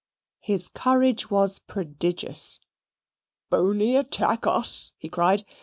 His 0.39 0.67
courage 0.69 1.29
was 1.29 1.59
prodigious. 1.59 2.57
"Boney 3.51 3.95
attack 3.95 4.47
us!" 4.47 4.93
he 4.97 5.09
cried. 5.09 5.45